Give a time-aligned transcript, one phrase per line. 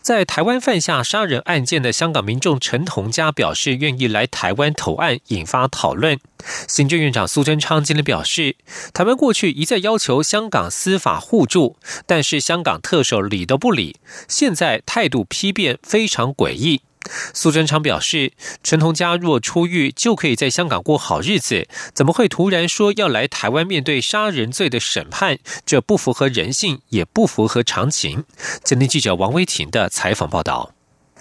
[0.00, 6.18] 在台湾犯下杀人案件的香港民众陈同佳表示愿意来台湾投案，引发讨论。
[6.66, 8.56] 行政院长苏贞昌今天表示，
[8.94, 13.96] 台湾过去一再要求香港司法互助，但是香港特首理都不理，
[14.28, 16.80] 现在态度批变，非常诡异。
[17.34, 25.38] 苏贞昌表示，陈同佳若出狱，就可以在香港过好日子，怎么会突然说要来台湾面对杀人罪的审判？
[25.66, 28.24] 这不符合人性，也不符合常情。
[28.62, 30.77] 今天记者王威婷的采访报道。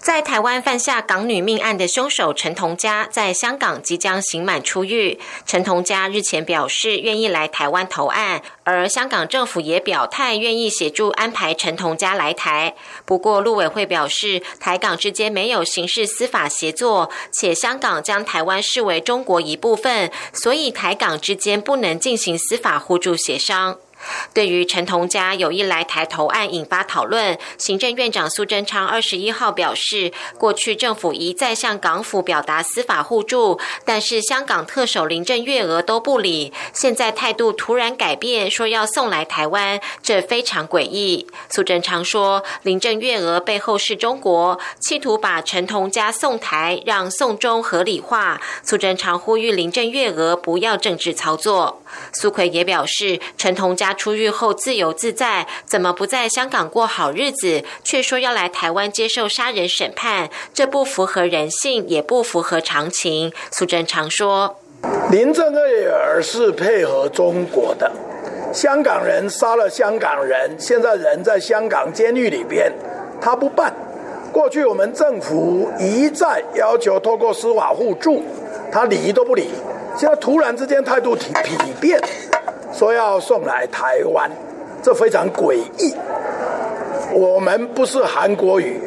[0.07, 5.19] 在台湾犯下港女命案的凶手陈同佳，在香港即将刑满出狱。
[5.45, 12.73] 陈同佳日前表示愿意来台湾投案，而香港政府也表态愿意协助安排陈同佳来台。
[13.03, 23.77] 不过，陆委会表示，台港之间没有刑事司法协作，且香港将台湾视为中国一部分，所以台港之间不能进行司法互助协商。
[24.33, 41.27] 对于陈同佳有意来台投案引发讨论，行政院长苏贞昌二十一号表示，过去政府一再向港府表达司法互助，但是香港特首林郑月娥都不理，现在态度突然改变，说要送来台湾，这非常诡异。
[41.49, 48.39] 苏贞昌说，林郑月娥背后是中国，企图把陈同佳送台，让送中合理化。
[48.63, 51.81] 苏贞昌呼吁林郑月娥不要政治操作。
[52.13, 53.87] 苏奎也表示，陈同佳。
[53.97, 60.29] 出狱后自由自在，怎么不在香港过好日子，却说要来台湾接受杀人审判？
[60.53, 63.33] 这不符合人性，也不符合常情。
[63.51, 64.59] 苏贞昌说
[65.09, 67.91] ：“林郑月娥是配合中国的，
[68.53, 72.71] 香港人杀了香港人，现在人在香港监狱里边，
[73.19, 73.73] 他不办。
[74.31, 78.21] 过去我们政府一再要求透过司法互助，
[78.71, 79.49] 他理都不理。
[79.97, 81.99] 现在突然之间态度体体变。”
[82.73, 84.29] 说要送来台湾，
[84.83, 85.95] 这非常诡异。
[87.11, 88.79] 我们不是韩国语，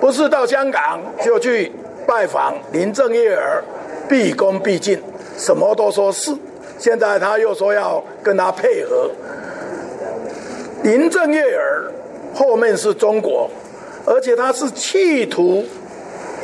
[0.00, 1.72] 不是到香港就去
[2.06, 3.62] 拜访林郑月娥，
[4.08, 5.02] 毕恭毕敬，
[5.36, 6.32] 什么都说是。
[6.78, 9.10] 现在他又说要跟他配合，
[10.84, 11.90] 林郑月娥
[12.32, 13.50] 后面是中国，
[14.06, 15.64] 而且他是企图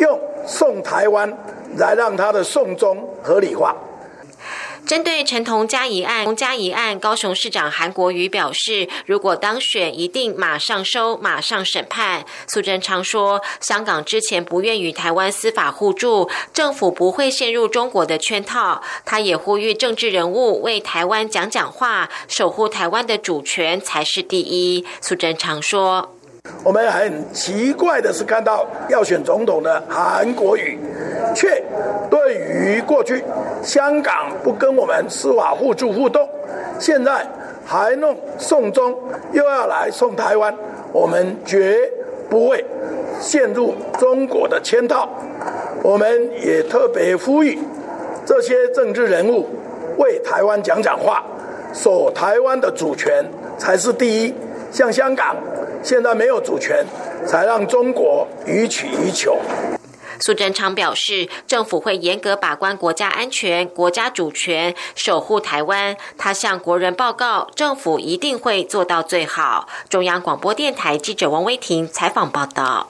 [0.00, 1.32] 用送台湾
[1.78, 3.76] 来让他的送终合理化。
[4.86, 12.24] 针对陈同佳一案，同佳一案，高雄市长韩国瑜表示，如果当选，一定马上收，马上审判。
[12.46, 18.80] 苏贞昌说，香港之前不愿与台湾司法互助，政府不会陷入中国的圈套。
[19.04, 24.86] 他也呼吁政治人物为台湾讲讲话，守护台湾的主权才是第一。
[25.00, 26.15] 苏贞昌说。
[26.64, 30.78] 我们很奇怪的是，看到要选总统的韩国瑜，
[31.34, 31.62] 却
[32.10, 33.22] 对于过去
[33.62, 36.28] 香港不跟我们司法互助互动，
[36.80, 37.24] 现在
[37.64, 38.92] 还弄送中，
[39.32, 40.52] 又要来送台湾，
[40.92, 41.88] 我们绝
[42.28, 42.64] 不会
[43.20, 45.08] 陷入中国的圈套。
[45.82, 47.56] 我们也特别呼吁
[48.24, 49.46] 这些政治人物
[49.98, 51.24] 为台湾讲讲话，
[51.72, 53.24] 守台湾的主权
[53.56, 54.34] 才是第一。
[54.70, 55.36] 像香港。
[55.82, 56.84] 现在没有主权，
[57.26, 59.38] 才让中国予取予求。
[60.18, 65.96] 苏贞昌表示，政府会严格把关国家安全、国家主权，守护台湾。
[66.16, 69.68] 他向国人报告，政府一定会做到最好。
[69.88, 72.88] 中央广播电台记者王威婷采访报道。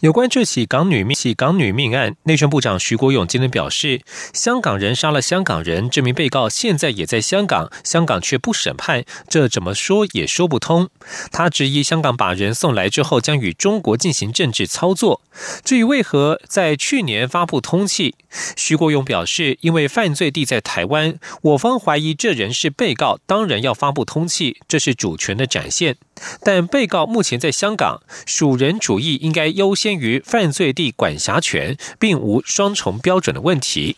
[0.00, 4.02] 有关这起港女命起港女命案，内政部长徐国勇今天表示，
[4.34, 10.90] 香港人杀了香港人，这名被告现在也在香港，香港却不审判，这怎么说也说不通。
[11.32, 15.22] 他质疑香港把人送来之后，将与中国进行政治操作。
[15.64, 18.12] 至于为何在去年发布通缉，
[18.54, 25.96] 徐国勇表示，因为犯罪地在台湾，我方怀疑这人是被告，当然要发布通缉，这是主权的展现。
[26.42, 33.96] 但被告目前在香港，属人主义应该优先于犯罪地管辖权，并无双重标准的问题。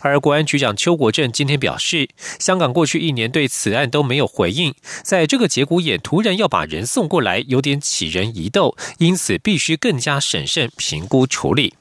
[0.00, 2.08] 而国安局长邱国正今天表示，
[2.38, 11.74] 香港过去一年对此案都没有回应，在这个节骨眼突然要把人送过来，有点起人疑窦，因此必须更加审慎评估处理。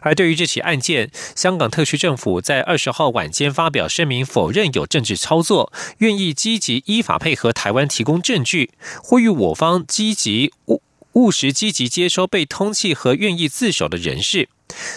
[0.00, 8.70] 而对于这起案件，香港特区政府在二十号晚间发表声明，否认有政治操作，愿意积极依法配合台湾提供证据，
[9.02, 10.52] 呼吁我方积极
[11.16, 14.50] 务实积极接收被通缉和愿意自首的人士。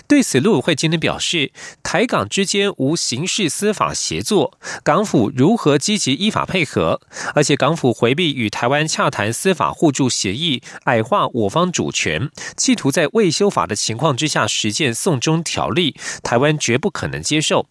[0.06, 7.00] 对此，陆委会今天表示，台港之间无刑事司法协作，港府如何积极依法配合？
[7.34, 17.68] 而且港府回避与台湾洽谈司法互助协议，矮化我方主权，企图在未修法的情况之下实践送中条例，台湾绝不可能接受。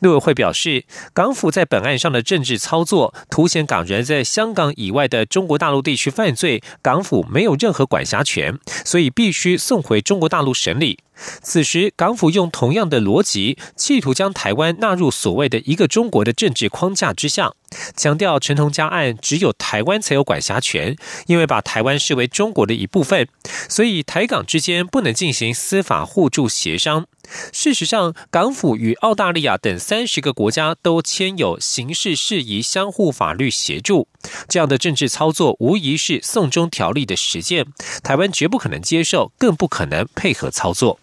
[0.00, 10.98] 陆委会表示，港府在本案上的政治操作，凸显港人在香港以外的中国大陆地区犯罪，港府没有任何管辖权，所以必须送回中国大陆审理。
[11.42, 17.54] 此时，港府用同样的逻辑，企图将台湾纳入所谓的一个中国的政治框架之下，
[17.96, 20.96] 强调陈同佳案只有台湾才有管辖权，
[21.26, 23.26] 因为把台湾视为中国的一部分，
[23.68, 27.06] 所以台港之间不能进行司法互助协商。
[27.52, 34.06] 事实上，港府与澳大利亚等三十个国家都签有刑事事宜相互法律协助，
[34.46, 37.64] 这样的政治操作无疑是送中条例的实践。
[38.02, 41.00] 台湾绝不可能接受，更不可能配合操作。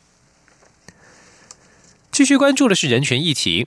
[2.12, 3.66] 继续关注的是人权议题，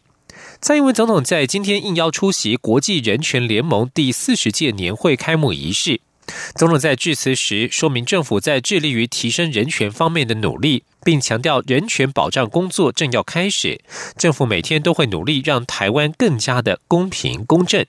[0.61, 6.00] 蔡英文总统在今天应邀出席国际人权联盟第四十届年会开幕仪式。
[6.55, 13.81] 总统在致辞时说明，政府在致力于提升人权方面的努力，并强调人权保障工作正要开始。
[14.17, 17.85] 政府每天都会努力让台湾更加的公平公正。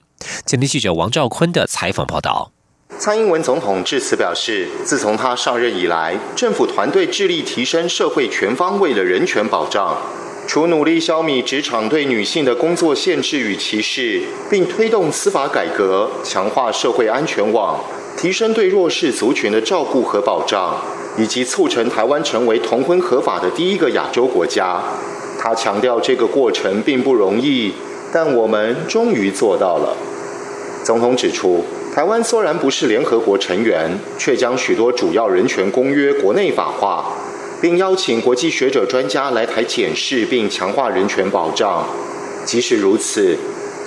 [0.46, 2.52] 前天记者王兆坤的采访报道。
[2.98, 9.96] 蔡英文总统致辞表示，自从他上任以来，政府团队致力提升社会全方位的人权保障，
[10.48, 17.80] 除努力消弭职场对女性的工作限制与歧视，并推动司法改革，强化社会安全网。
[18.22, 20.76] 提升对弱势族群的照顾和保障，
[21.18, 24.82] 以及促成台湾成为同婚合法的第一个亚洲国家。
[25.40, 27.72] 他强调，这个过程并不容易，
[28.12, 29.96] 但我们终于做到了。
[30.84, 31.64] 总统指出，
[31.96, 37.14] 台湾虽然不是联合国成员，却将许多主要人权公约国内法化，
[37.62, 41.88] 并邀请国际学者专家来台检视并强化人权保障。
[42.44, 43.38] 即使如此，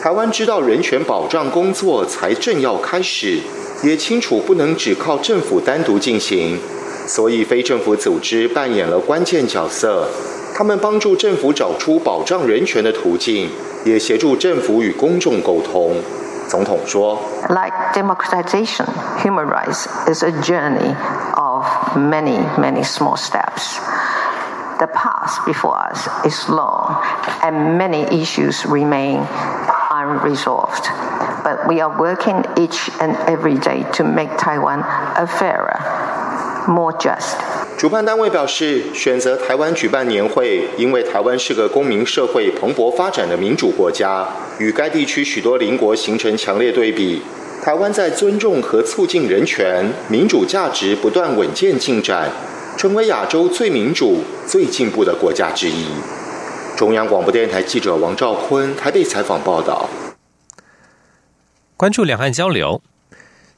[0.03, 3.37] 台湾知道人权保障工作才正要开始。
[3.83, 6.59] 也清楚不能只靠政府单独进行，
[7.07, 10.09] 所以非政府组织扮演了关键角色。
[10.55, 13.51] 他们帮助政府找出保障人权的途径，
[13.85, 15.97] 也协助政府与公众沟通。
[16.47, 17.19] 总统说
[17.49, 18.85] ：“Like democratization,
[19.23, 20.95] human rights is a journey
[21.35, 21.65] of
[21.97, 23.79] many, many small steps.
[24.79, 26.97] The path before us is long,
[27.41, 29.23] and many issues remain
[29.91, 30.91] unresolved.”
[31.43, 34.83] But we are working each and every day to make Taiwan
[35.17, 35.81] a fairer,
[36.67, 37.37] more just.
[37.79, 44.27] 主办单位表示，选择台湾举办年会，因为台湾是个公民社会蓬勃发展的民主国家，
[44.59, 47.23] 与该地区许多邻国形成强烈对比。
[47.65, 52.31] 台湾在尊重和促进人权、民主价值不断稳健进展，
[52.77, 55.87] 成为亚洲最民主、最进步的国家之一。
[56.77, 59.89] 中央广播电台记者王兆坤台北采访报道。
[61.83, 62.81] 关注两岸交流，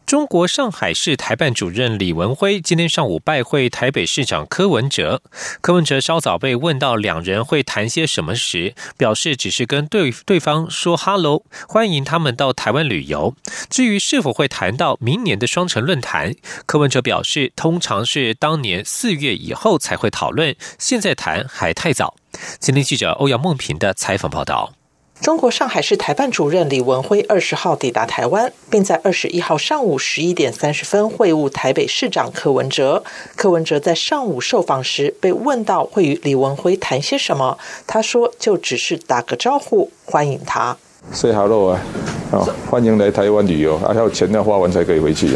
[0.06, 5.20] 中国上海市台办主任李文辉今天上午拜会台北市长柯文哲。
[5.60, 13.36] 柯文哲稍早被问到两人会谈些什么时，表示只是跟对对方说 “hello”，欢迎他们到台湾旅游。
[13.68, 16.34] 至于是否会谈到明年的双城论坛，
[16.64, 22.16] 柯文哲表示，通常是当年四月以后才会讨论，现在谈还太早。
[22.58, 24.72] 今天记者欧阳梦平的采访报道。
[25.20, 33.02] 中国上海市台办主任李文辉二十号抵达台湾，并在二十一号上午十一点三十分会晤台北市长柯文哲。
[33.34, 37.56] 柯文哲在上午受访时被问到会与李文辉谈些什么，
[37.86, 40.76] 他说就只是打个招呼，欢迎他。
[41.12, 41.80] Say hello 啊，
[42.32, 45.30] 哦，欢迎来台湾旅游，还要钱要花完才可以回去。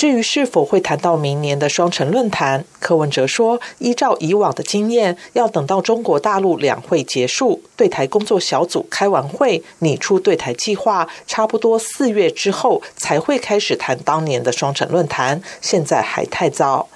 [0.00, 16.88] 至于是否会谈到明年的双城论坛，柯文哲说，依照以往的经验，要等到中国大陆两会结束，对台工作小组开完会，拟出对台计划，差不多四月之后才会开始谈当年的双城论坛，现在还太早。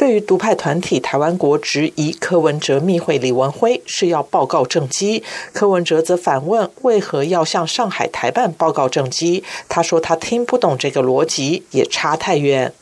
[0.00, 9.44] 对于独派团体台湾国质疑柯文哲密会李文辉是要报告政绩，柯文哲则反问为何要向上海台办报告政绩？
[9.68, 12.72] 他说他听不懂这个逻辑，也差太远。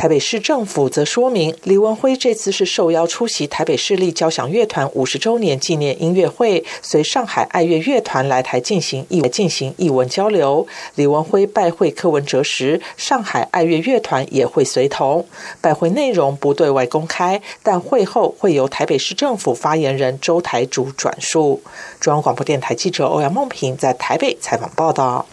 [0.00, 10.66] 台北市政府则说明，李文辉这次是受邀出席台北市立交响乐团五十周年纪念音乐会，随上海爱乐乐团来台进行艺进行艺文交流。
[10.94, 15.26] 李文辉拜会柯文哲时，上海爱乐乐团也会随同。
[15.60, 21.60] 拜会内容不对外公开，但会后会由台北市政府发言人周台主转述。
[22.00, 25.26] 中央广播电台记者欧阳梦平在台北采访报道。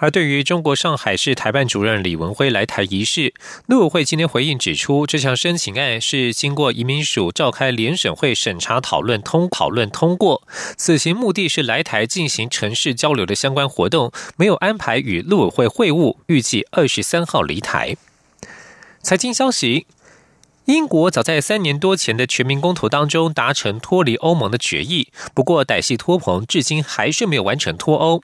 [0.00, 3.34] 而对于中国上海市台办主任李文辉来台一事，
[3.66, 10.42] 陆委会今天回应指出，这项申请案是经过移民署召开联审会审查讨论通讨论通过，
[10.76, 17.96] 此行目的是来台进行城市交流的相关活动，没有安排与陆委会会晤，预计二十三号离台。
[19.02, 19.86] 财经消息。
[20.70, 28.22] 英国早在三年多前的全民公投当中达成脱离欧盟的决议，不过歹戏托棚，至今还是没有完成脱欧。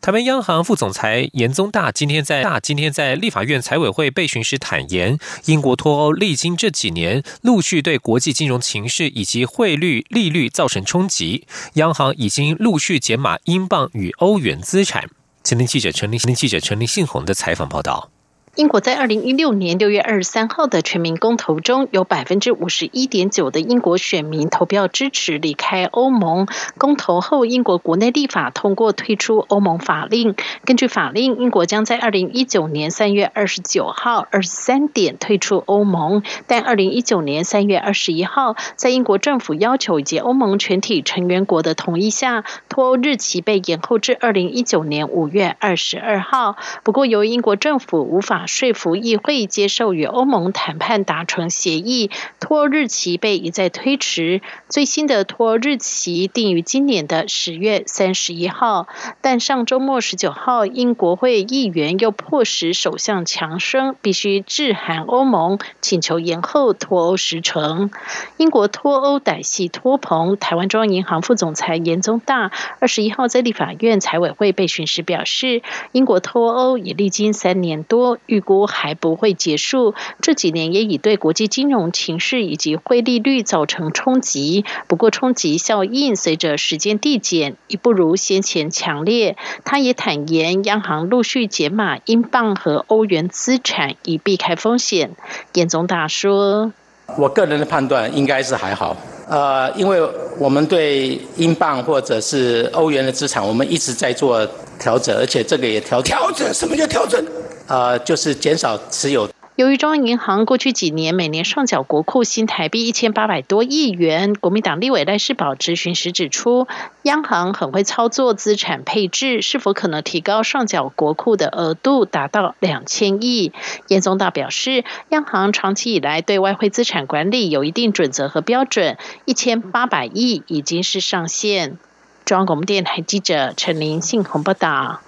[0.00, 15.10] 台湾央行副总裁严宗大今天在大今天在立法院财委会备询时坦言，英国脱欧历经这几年陆续对国际金融情势以及汇率利率造成冲击，央行已经陆续减码英镑与欧元资产。
[15.42, 18.10] 前天记者陈立新记者陈林信宏的采访报道。
[18.54, 26.48] 英国在二零一六年六月二十三号的全民公投中，有百分之五十一点九的英国选民投票支持离开欧盟。
[26.76, 30.34] 公投后，英国国内立法通过退出欧盟法令。
[30.64, 36.22] 根据法令，英国将在二零一九年三月二十九号二十三点退出欧盟。
[36.46, 46.56] 但二零一九年三月二十一号，在英国政府要求以及欧盟全体成员国的同意下，脱欧日期被延后至二零一九年五月二十二号。
[46.82, 54.40] 不过，由于英国政府无法说服议会接受与欧盟谈判达成协议，脱欧日期被一再推迟。
[54.68, 58.88] 最新的脱欧日期定于今年的十月三十一号。
[59.20, 67.90] 但上周末十九号，英国会议员又迫使首相强生必须致函欧盟，请求延后脱欧时程。
[68.38, 72.50] 英国脱欧歹戏拖棚，台湾中央银行副总裁严宗大
[72.80, 75.62] 二十一号在立法院财委会被询时表示，
[75.92, 78.18] 英国脱欧已历经三年多。
[78.28, 84.64] 预估还不会结束，这几年也已对国际金融情势以及汇利率造成冲击。
[84.86, 89.36] 不过，冲击效应随着时间递减，已不如先前强烈。
[89.64, 95.16] 他也坦言，央行陆续减码英镑和欧元资产，以避开风险。
[95.54, 96.72] 严总大说
[97.18, 98.94] ：“我个人的判断应该是还好，
[99.28, 99.98] 呃，因为
[100.38, 104.46] 我们对英镑或者是欧元的资产，我们一直在做
[104.78, 106.52] 调整，而且这个也调调整。
[106.52, 107.24] 什么叫调整？”
[107.68, 109.28] 呃，就是减少持有。
[109.56, 116.68] 由于中央银行过去几年每年上缴国库新台币一千八百多亿元，国民党立委赖世宝质询时指出，
[117.02, 123.52] 央行很会操作资产配置，是否可能提高上缴国库的额度达到两千亿？
[123.88, 131.78] 严宗大表示，央行长期以来对外汇资产管理有一定准则和标准，一千八百亿已经是上限。
[132.24, 135.00] 中央广播电台记者陈琳信鸿报道。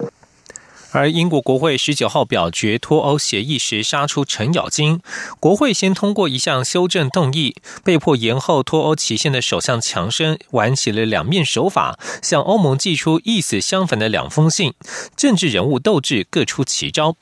[0.91, 4.99] 而英国国会十九号表决脱欧协议时，杀出程咬金。
[5.39, 14.73] 国会先通过一项修正动议，被迫延后脱欧期限的首相强生玩起了两面手法，向欧盟寄出意思相反的两封信，
[15.15, 17.15] 政治人物斗志各出奇招。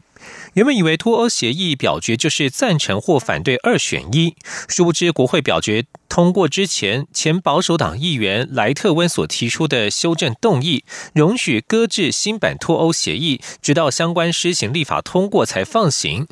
[0.59, 4.35] 原本以为脱欧协议表决就是赞成或反对二选一，
[4.67, 16.27] 殊不知国会表决通过之前，前保守党议员莱特温所提出的修正动议，容许搁置新版脱欧协议，直到相关施行立法通过才放行。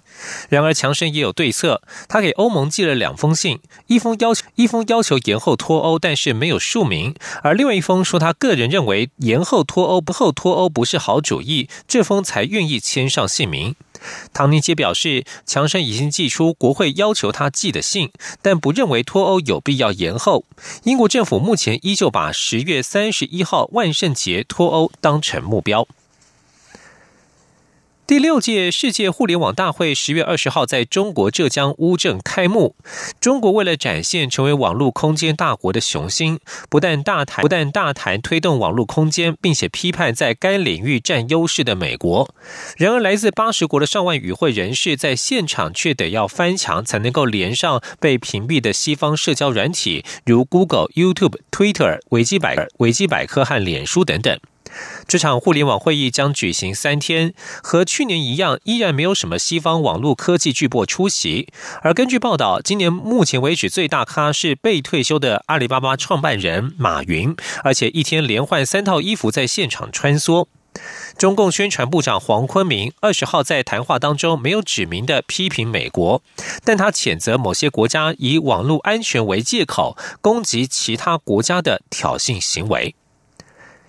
[0.49, 13.73] 然而强生也有对策，他给欧盟寄了两封信，一封要求一封要求延后脱欧，但是没有署名；而另外一封说他个人认为延后脱欧不后脱欧不是好主意，这封才愿意签上姓名。
[14.33, 18.11] 唐宁杰表示，强生已经寄出国会要求他寄的信，
[18.41, 20.43] 但不认为脱欧有必要延后。
[20.83, 25.87] 英国政府目前依旧把十月三十一号万圣节脱欧当成目标。
[28.07, 32.73] 第六届世界互联网大会十月二十号在中国浙江乌镇开幕。
[33.19, 42.33] 中国为了展现成为网络空间大国的雄心，不但大谈不但大谈推动网络空间，并且批判在该领域占优势的美国。
[42.77, 54.39] 然而，来自八十国的上万与会人士在现场却得要翻墙才能够连上被屏蔽的西方社交软体，如 Google、YouTube、Twitter、维基百、维基百科和脸书等等。
[55.07, 57.33] 这场互联网会议将举行三天，
[57.63, 61.47] 和去年一样，依然没有什么西方网络科技巨擘出席。
[61.81, 67.33] 而根据报道，今年目前为止最大咖是被退休的阿里巴巴创办人马云，
[67.63, 70.47] 而且一天连换三套衣服在现场穿梭。
[71.17, 76.21] 中共宣传部长黄坤明二十号在谈话当中没有指明的批评美国，
[76.63, 82.93] 但他谴责某些国家以网络安全为借口攻击其他国家的挑衅行为。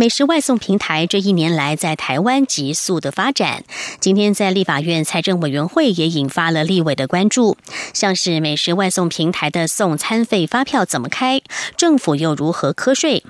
[0.00, 3.64] 美食外送平台这一年来在台湾急速的发展，
[3.98, 7.56] 今天在立法院财政委员会也引发了立委的关注，
[7.92, 11.42] 像是美食外送平台的送餐费发票怎么开，
[11.76, 13.24] 政府又如何瞌税？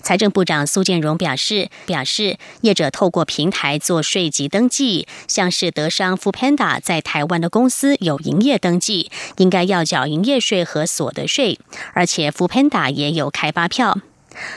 [0.00, 11.58] 财政部长苏建荣表示，表示业者透过平台做税籍登记，像是德商 f Panda 在台湾的公司有营业登记，应该要缴营业税和所得税，
[11.94, 13.98] 而且 f Panda 也有开发票。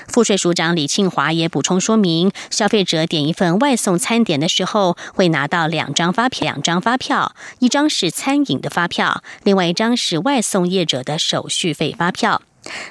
[0.08, 12.41] 副税署长李庆华也补充说明，消费者点一份外送餐点的时候，会拿到两张发票，两张发票，一张是餐饮的发票，另外一张是外送业者的手续费发票。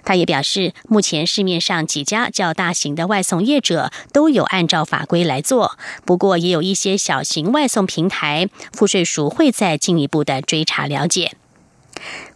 [0.04, 11.32] 他也表示，目前市面上几家较大型的外送业者都有按照法规来做，不过也有一些小型外送平台，副税署会再进一步的追查了解。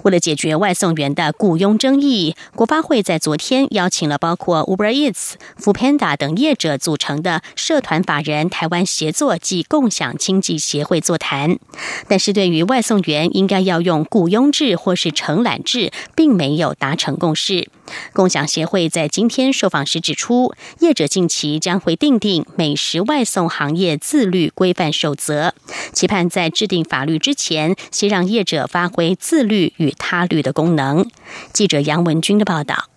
[0.03, 11.59] 为了解决外送员的雇佣争议，国发会在昨天邀请了包括 Uber Eats、f o o p a n d a 等业者组成的社团法人台湾协作及共享经济协会座谈。
[12.07, 17.69] 但是，对于外送员应该要用雇佣制或是承揽制，并没有达成共识。
[18.13, 25.53] 共享协会在今天受访时指出，业者近期将会订定美食外送行业自律规范守则，
[25.93, 31.07] 期盼在制定法律之前，先让业者发挥自律与他律的功能。
[31.53, 32.89] 记者杨文军的报道。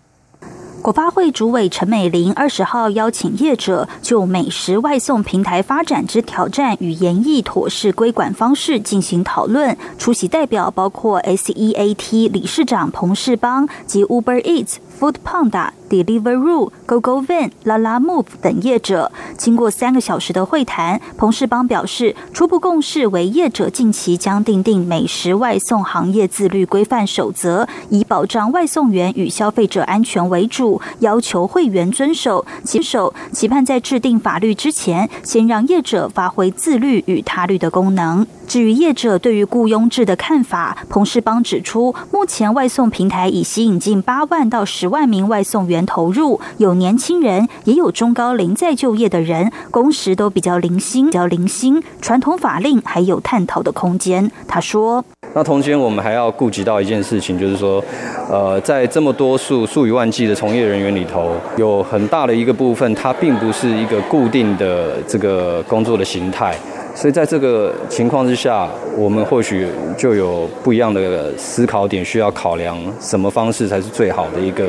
[0.82, 9.76] 国发会主委陈美玲二十号邀请业者就美食外送平台发展之挑战与研议妥适规管方式进行讨论。
[9.96, 14.78] 出席代表包括 SEAT 理事长彭世邦及 Uber Eats。
[15.02, 32.42] Food Panda、Deliveroo、GoGoVan、Lalamove 等业者，经过三个小时的会谈，彭世邦表示，初步共识为业者近期将订定美食外送行业自律规范守则，以保障外送员与消费者安全为主，要求会员遵守。
[32.64, 38.26] 遵守，期盼在制定法律之前，先让业者发挥自律与他律的功能。
[38.52, 51.82] 至于业者对于雇佣制的看法，彭世邦指出，目前外送平台已吸引近八万到十万名外送员投入，有年轻人，也有中高龄在就业的人，工时都比较零星，比较零星。
[52.02, 54.30] 传统法令还有探讨的空间。
[54.46, 57.82] 他说：“那同时，我们还要顾及到一件事情，就是说，
[58.30, 66.54] 呃，在这么多数数以万计的从业人员里头，有很大的一个部分，它并不是一个固定的这个工作的形态。”
[66.94, 74.66] 所以在这个情况之下，我们或许就有不一样的思考点，需要考量什么方式才是最好的一个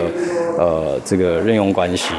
[0.58, 2.14] 呃这个任用关系。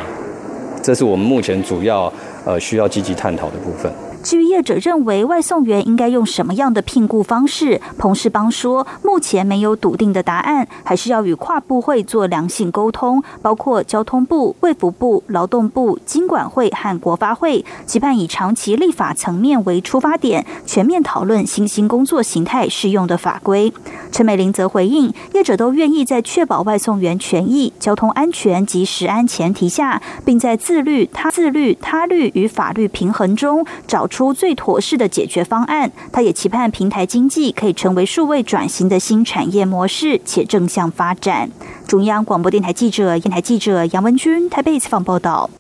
[0.83, 2.13] 这是我们目前主要
[2.45, 3.91] 呃需要积极探讨的部分。
[4.25, 23.71] 至于业者认为外送员应该用什么样的聘雇方式，彭世邦说，目前没有笃定的答案，还是要与跨部会做良性沟通，包括交通部、卫福部、劳动部、经管会和国发会，期盼以长期立法层面为出发点，全面讨论新兴工作形态适用的法规。
[24.11, 34.09] 陈美玲则回应，业者都愿意在确保外送员权益、交通安全及食安前提下，并在自律、他自律、他律与法律平衡中找。
[34.15, 41.51] 出最妥适的解决方案，他也期盼平台经济可以成为数位转型的新产业模式，且正向发展。
[41.89, 45.51] 中央广播电台记者、电台记者杨文君台北采访报道。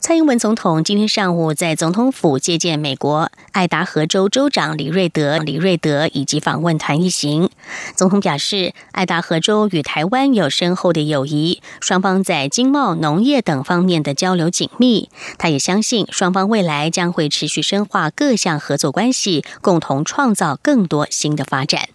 [0.00, 7.50] 蔡英文总统今天上午在总统府接见美国爱达荷州州长李瑞德，李瑞德以及访问团一行。
[7.96, 15.10] 总统表示，爱达荷州与台湾有深厚的友谊，双方在经贸、农业等方面的交流紧密。
[15.36, 21.88] 他也相信，双方未来将会持续深化各项合作关系，共同创造更多新的发展。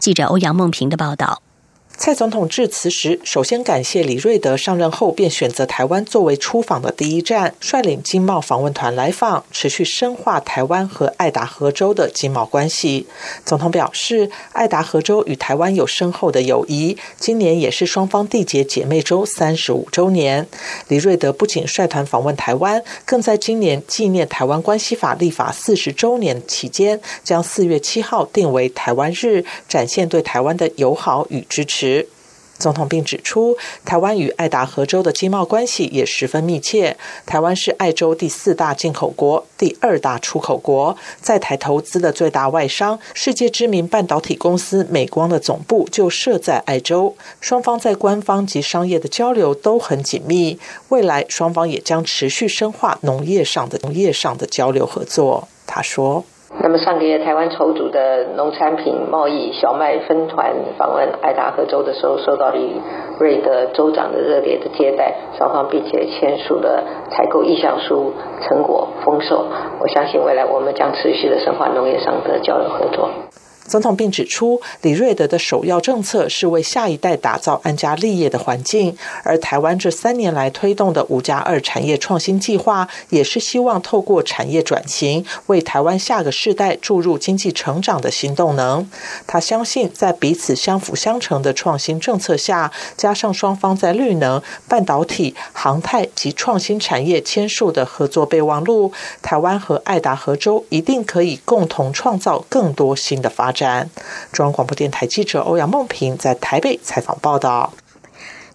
[0.00, 1.43] 记者欧阳梦平的报道。
[1.96, 13.06] 蔡总统致辞时，首先感谢李瑞德上任后便选择台湾作为出访的第一站，率领经贸访问团来访，持续深化台湾和爱达荷州的经贸关系。
[13.44, 20.46] 总统表示，爱达荷州与台湾有深厚的友谊，今年也是双方缔结姐妹州三十五周年。
[20.88, 31.83] 李瑞德不仅率团访问台湾，更在今年纪念台湾关系法立法四十周年期间，将四月七号定为台湾日，展现对台湾的友好与支持。
[32.56, 36.96] 总统并指出，台湾与爱达荷州的经贸关系也十分密切。
[37.26, 47.16] 台湾是爱州第四大进口国、第二大出口国，在台投资的最大外商、世界知名半导体公司美光的总部就设在爱州。
[47.40, 55.48] 双方在官方及商业的交流都很紧密，未来双方也将持续深化农业上的农业上的交流合作。
[55.66, 56.24] 他说。
[56.62, 62.56] 那么上个月台湾筹组的农产品贸易小麦分团访问爱达荷州的时候，受到了
[63.18, 69.46] 瑞德州长的热烈的接待，双方并且签署了采购意向书，成果丰硕。
[69.80, 73.10] 我相信未来我们将持续的深化农业上的交流合作。
[73.66, 88.88] 总统并指出，李瑞德的首要政策是为下一代打造安家立业的环境，而台湾这三年来推动的“五加二”产业创新计划，也是希望透过产业转型，为台湾下个世代注入经济成长的新动能。
[89.26, 103.53] 他相信，在彼此相辅相成的创新政策下，加上双方在绿能、半导体、航太及创新产业签署的合作备忘录，台湾和爱达荷州一定可以共同创造更多新的发展。
[103.54, 103.88] 展。
[104.32, 107.72] 中央广播电台记者欧阳梦萍在台北采访报道。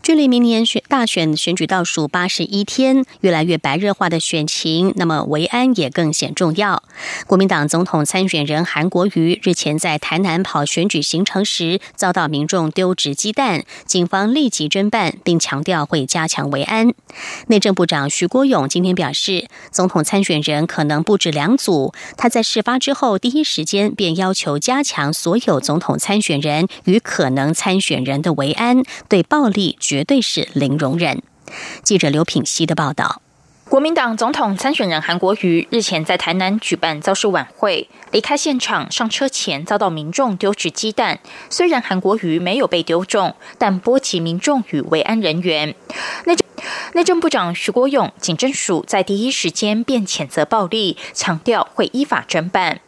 [0.02, 6.82] 距离明年选大选选举倒数八十一天，越来越白热化的选情，那么维安也更显重要。
[7.28, 16.92] 国民党总统参选人韩国瑜日前在台南跑选举行程时，遭到民众丢掷鸡蛋，警方立即侦办，并强调会加强维安。
[17.48, 29.78] 内政部长徐国勇今天表示，总统参选人可能不止两组，他在事发之后第一时间便要求加强所有总统参选人与可能参选人的维安，对暴力。
[29.90, 31.24] 绝对是零容忍。
[31.82, 33.24] 记者刘品熙的报道：
[33.68, 41.18] 国民党总统参选人韩国瑜日前在台南举办造势晚会，离开现场上车前遭到民众丢掷鸡蛋。
[41.50, 45.74] 虽然韩国瑜没有被丢中，但波及民众与维安人员。
[46.26, 46.48] 内政
[46.94, 52.82] 内政部长徐国勇、警政署在第一时间便谴责暴力，强调会依法侦办。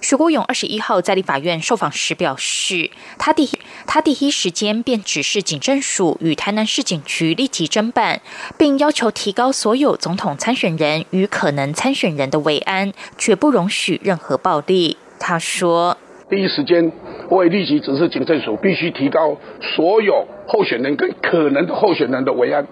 [0.00, 3.48] 徐国勇二十一号在立法院受访时表示，他第
[3.86, 8.20] 他第一时间便指示警政署与台南市警局立即侦办，
[8.58, 14.96] 并要求提高所有总统参选人与可能参选人的维安，绝不容许任何暴力。
[15.18, 15.96] 他说
[16.30, 16.90] ：“第一时间
[17.28, 19.36] 我也立即指示警政署必须提高
[19.76, 22.66] 所有候选人跟可能的候选人的维安。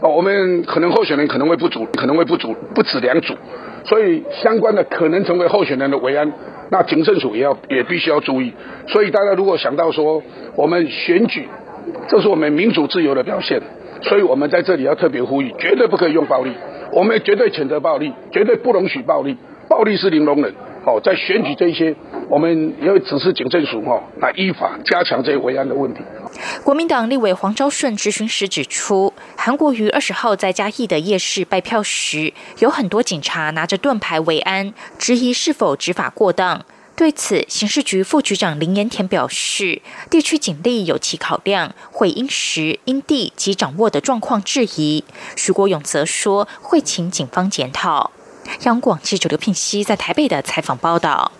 [0.00, 3.34] 哦，我们可能候选人可能会不足，可能会不足，不止两组。”
[3.88, 6.30] 所以相关的可能成为候选人的维安，
[6.70, 8.52] 那警政署也要也必须要注意。
[8.86, 10.22] 所以大家如果想到说
[10.56, 11.48] 我们选举，
[12.08, 13.62] 这是我们民主自由的表现，
[14.02, 16.52] 所以我们在这里要特别呼吁，绝对不可以用暴力，
[16.92, 19.36] 我们绝对谴责暴力，绝对不容许暴力，
[19.70, 20.52] 暴力是零容忍。
[20.84, 21.94] 哦，在选举这些，
[22.30, 26.00] 我们也会指示警政署哈来依法加强这些维安的问题。
[26.62, 36.64] 国民党立委黄昭顺质询时指出，韩国瑜二十号在嘉义的夜市拜票时，有很多警察拿着盾牌维安，质疑是否执法过当。
[36.94, 45.04] 对此，刑事局副局长林延田表示，地区警力有其考量，会因时因地及掌握的状况质疑。
[45.36, 48.10] 徐国勇则说，会请警方检讨。
[48.64, 51.30] 央广记者刘聘熙在台北的采访报道。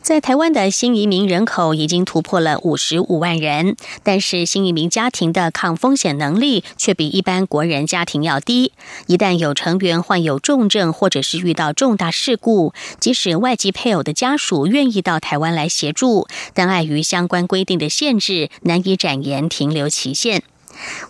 [0.00, 8.72] 在台湾的新移民人口已经突破了五十五万人，但是新移民家庭的抗风险能力却比一般国人家庭要低。
[9.06, 20.42] 一旦有成员患有重症，或者是遇到重大事故，即使外籍配偶的家属愿意到台湾来协助，但碍于相关规定的限制，难以展延停留期限。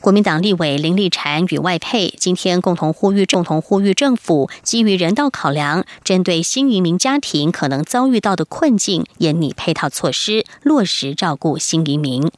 [0.00, 12.30] 国民党立委林立禅与外配今天共同呼吁，共同呼吁政府基于人道考量，针对新移民家庭可能遭遇到的困境，严拟配套措施，落实照顾新移民。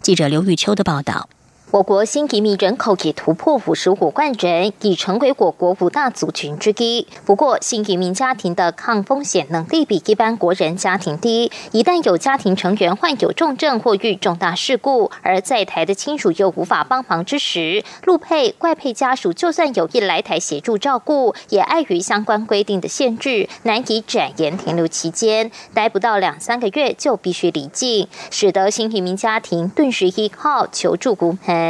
[0.00, 1.28] 记者刘玉秋的报道。
[1.76, 7.06] 我国新移民人口已突破五十五万人，已成为我国五大族群之一。
[7.26, 11.52] 不过，新移民家庭的抗风险能力比一般国人家庭低。
[11.72, 31.65] 一旦有家庭成员患有重症或遇重大事故，而在台的亲属又无法帮忙之时，陆配、外配家属就算有意来台协助照顾，也碍于相关规定的限制，难以展延停留期间，待不到两三个月就必须离境，使得新移民家庭顿时依靠求助无门。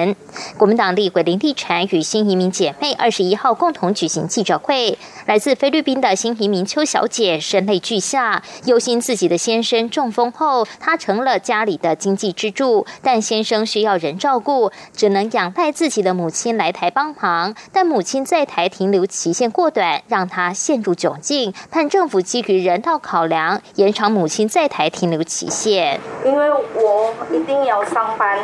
[0.57, 4.99] 国民党立委林立婵与新移民姐妹二十一号共同举行记者会。
[5.27, 17.55] 来自菲律宾的新移民邱小姐声泪俱下，忧心自己的先生中风后，她成了家里的经济支柱，但先生需要人照顾，只能仰赖自己的母亲来台帮忙。
[17.73, 26.01] 但母亲在台停留期限过短，让她陷入窘境，盼政府基于人道考量，延长母亲在台停留期限。
[26.25, 28.39] 因为我一定要上班。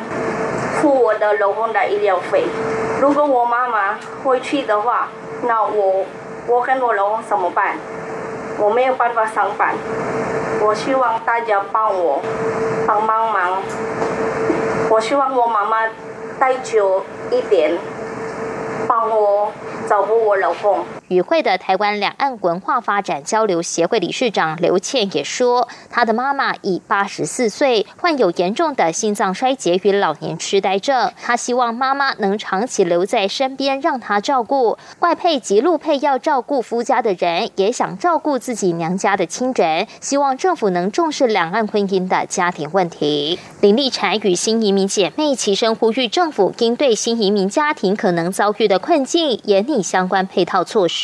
[0.82, 2.44] 付我的老公的医疗费。
[3.00, 5.06] 如果我妈妈回去的话，
[5.44, 6.04] 那我
[6.48, 7.76] 我跟我老公怎么办？
[8.58, 9.76] 我没有办法上班。
[10.60, 12.20] 我希望大家帮我
[12.84, 13.62] 帮帮忙。
[14.90, 15.86] 我希望我妈妈
[16.40, 17.78] 待久一点，
[18.88, 19.52] 帮我
[19.88, 20.84] 照顾我老公。
[21.12, 31.12] 与会的台湾两岸文化发展交流协会理事长刘倩也说，她的妈妈已八十四岁，患有严重的心脏衰竭与老年痴呆症。
[31.22, 34.78] 她希望妈妈能长期留在身边，让她照顾。
[35.00, 43.38] 外配及陆配要照顾夫家的人，也想照顾自己娘家的亲人，希望政府能重视两岸婚姻的家庭问题。
[43.60, 51.01] 林立婵与新移民姐妹齐声呼吁政府应对新移民家庭可能遭遇的困境，严拟相关配套措施。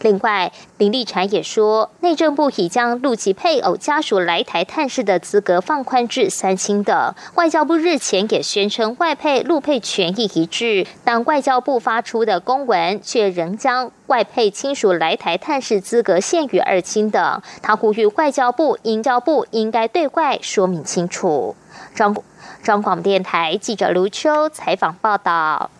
[0.00, 7.14] 另外，林立婵也说，内政部已将陆籍配偶家属来台探视的资格放宽至三亲等。
[7.34, 17.42] 外交部日前也宣称外配陆配权益一致，但外交部发出的公文却仍将外配亲属来台探视资格限于二亲等。
[17.62, 21.54] 他呼吁外交部、营交部应该对外说明清楚。
[21.94, 22.16] 张
[22.62, 25.70] 中广电台记者卢秋采访报道。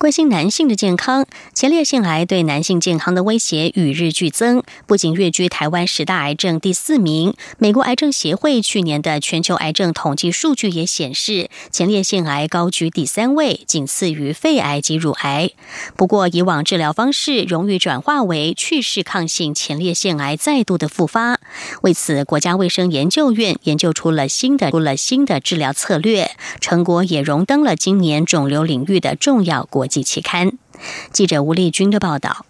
[0.00, 15.50] 关心男性的健康，前列腺癌对男性健康的威胁与日俱增，不仅跃居台湾十大癌症第四名，美国癌症协会去年的全球癌症统计数据也显示，前列腺癌高居第三位，仅次于肺癌及乳癌。
[15.96, 21.38] 不过，以往治疗方式容易转化为去势抗性前列腺癌再度的复发。
[21.82, 29.89] 为此，国家卫生研究院研究出了新的出了新的治疗策略，成果也荣登了今年肿瘤领域的重要国。
[29.90, 30.52] 及期刊，
[31.12, 32.46] 记者吴丽君的报道。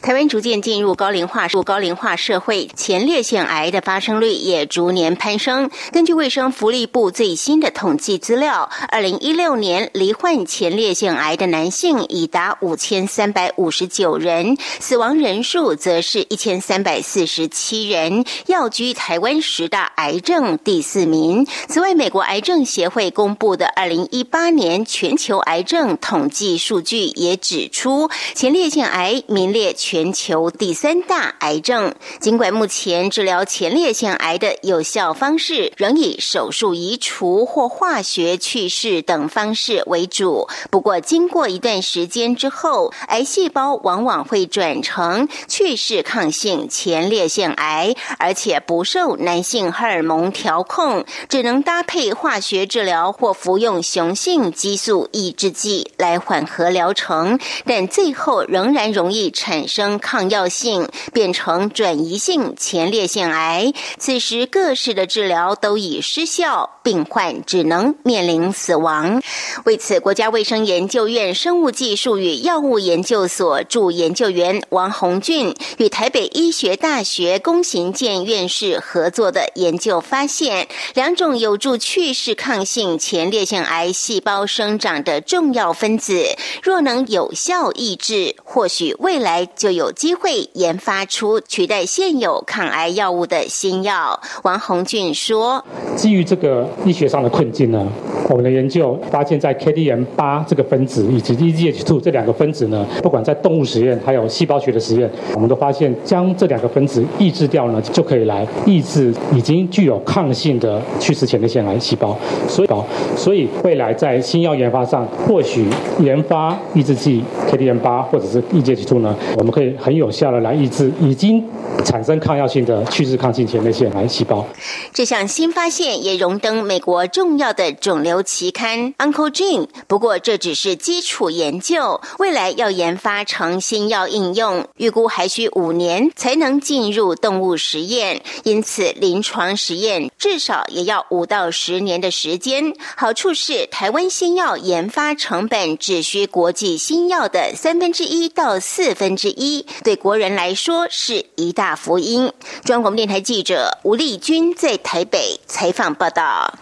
[0.00, 5.70] 台湾逐渐进入高龄化，高龄化社会，前列腺癌的发生率也逐年攀升。
[5.92, 21.46] 根据卫生福利部最新的统计资料，二零一六年罹患前列腺癌的男性已达五千三百五十九人，死亡人数则是一千三百四十七人，要居台湾十大癌症第四名。
[21.68, 29.57] 此外，美国癌症协会公布的二零一八年全球癌症统计数据也指出，前列腺癌名列。
[29.58, 31.92] 列全球第三大癌症。
[32.20, 59.47] 尽管目前治疗前列腺癌的有效方式仍以手术移除或化学去世等方式为主，不过经过一段时间之后，癌细胞往往会转成去世抗性前列腺癌，而且不受男性荷尔蒙调控，只能搭配化学治疗或服用雄性激素抑制剂来缓和疗程，但最后仍然容易产。
[59.48, 63.72] 产生抗药性，变成转移性前列腺癌。
[63.96, 69.20] 此时各式的治疗都已失效，病患只能面临死亡。
[69.64, 86.24] 为此，国家卫生研究院生物技术与药物研究所助研究员王红俊与台北医学大学龚行健院士合作的研究发现，两种有助去势抗性前列腺癌细胞生长的重要分子，
[86.62, 89.46] 若能有效抑制，或许未来。
[89.58, 94.20] 就有机会研发出取代现有抗癌药物的新药。
[94.44, 95.64] 王宏俊说
[95.98, 97.86] ：“基于这个医学上的困境呢，
[98.28, 112.16] 我们的研究发现，在 KDM 八这个分子以及 EZH2 这两个分子呢，不管在动物实验还有细胞学的实验，我们都发现将这两个分子抑制掉呢，就可以来抑制已经具有抗性的去世前列腺癌细胞。
[112.48, 112.68] 所以，
[113.16, 115.66] 所以未来在新药研发上，或许
[116.00, 121.42] 研发抑制剂 KDM 八或者是 EZH2 呢？”我们可以很有效的来抑制已经
[121.84, 124.44] 产生抗药性的去势抗性前列腺癌细胞。
[124.92, 129.66] 这项新发现也荣登美国重要的肿瘤期刊《Uncle Gene》。
[129.88, 138.22] 不过这只是基础研究，未来要研发成新药应用，预估还需五年才能进入动物实验。
[138.44, 142.72] 因此，临床实验至少也要五到十年的时间。
[142.96, 149.08] 好处是，台湾新药研发成本只需国际新药的三分之一到四分。
[149.16, 152.30] 之一，对国人来说是一大福音。
[152.64, 156.57] 中央广播电台记者吴丽君在台北采访报道。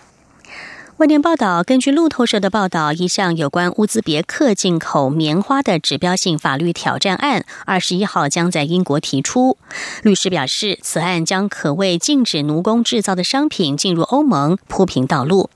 [0.99, 9.59] 外电报道，根据路透社的报道，一项有关乌兹别克进口棉花的指标性法律挑战案，二十一号将在英国提出。
[10.03, 15.51] 律师表示，此案将可为禁止奴工制造的商品进入欧盟铺平道路。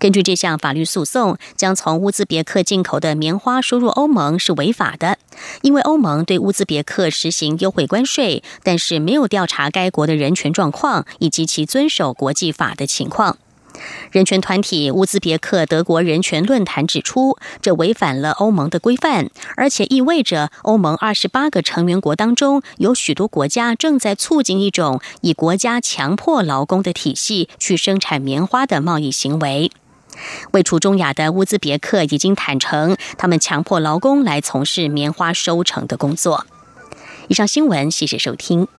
[0.00, 5.18] 根据这项法律诉讼，将从乌兹别克进口的棉花输入欧盟是违法的，
[5.62, 13.38] 因为欧盟对乌兹别克实行优惠关税，但是没有调查该国的人权状况以及其遵守国际法的情况。
[14.10, 29.70] 人权团体乌兹别克德国人权论坛指出，这违反了欧盟的规范，而且意味着欧盟二十八个成员国当中有许多国家正在促进一种以国家强迫劳工的体系去生产棉花的贸易行为。
[30.52, 36.46] 位处中亚的乌兹别克已经坦诚，他们强迫劳工来从事棉花收成的工作。
[37.26, 38.68] 以上新闻，谢谢收听。